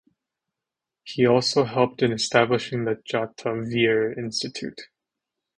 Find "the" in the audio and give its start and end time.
2.85-2.95